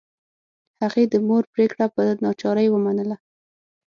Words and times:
هغې 0.81 1.03
د 1.13 1.15
مور 1.27 1.43
پریکړه 1.53 1.85
په 1.95 2.01
ناچارۍ 2.23 2.67
ومنله 2.71 3.15